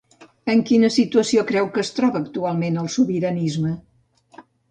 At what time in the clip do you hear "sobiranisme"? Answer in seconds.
2.97-3.75